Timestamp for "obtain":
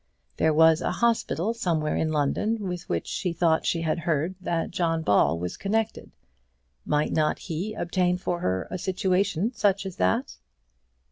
7.75-8.17